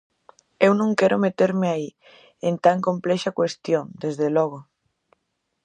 [0.65, 1.89] Eu non quero meterme aquí
[2.47, 4.59] en tan complexa cuestión, desde logo.